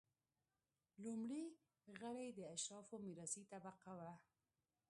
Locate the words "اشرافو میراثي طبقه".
2.55-3.91